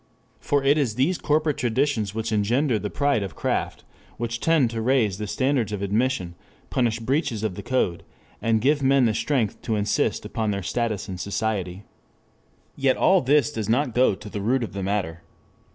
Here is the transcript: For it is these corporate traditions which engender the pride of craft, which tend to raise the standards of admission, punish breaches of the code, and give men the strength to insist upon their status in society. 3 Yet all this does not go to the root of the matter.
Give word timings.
For 0.39 0.63
it 0.63 0.79
is 0.79 0.95
these 0.95 1.19
corporate 1.19 1.57
traditions 1.59 2.15
which 2.15 2.31
engender 2.31 2.79
the 2.79 2.89
pride 2.89 3.21
of 3.21 3.35
craft, 3.35 3.83
which 4.17 4.39
tend 4.39 4.71
to 4.71 4.81
raise 4.81 5.19
the 5.19 5.27
standards 5.27 5.71
of 5.71 5.83
admission, 5.83 6.33
punish 6.71 6.97
breaches 6.99 7.43
of 7.43 7.53
the 7.53 7.61
code, 7.61 8.01
and 8.41 8.61
give 8.61 8.81
men 8.81 9.05
the 9.05 9.13
strength 9.13 9.61
to 9.61 9.75
insist 9.75 10.25
upon 10.25 10.49
their 10.49 10.63
status 10.63 11.07
in 11.07 11.19
society. 11.19 11.83
3 12.77 12.83
Yet 12.83 12.97
all 12.97 13.21
this 13.21 13.51
does 13.51 13.69
not 13.69 13.93
go 13.93 14.15
to 14.15 14.27
the 14.27 14.41
root 14.41 14.63
of 14.63 14.73
the 14.73 14.81
matter. 14.81 15.21